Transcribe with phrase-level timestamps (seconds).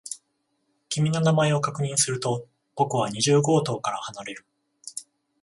[0.89, 4.47] 君の名前を確認すると、僕は二十号棟から離れる。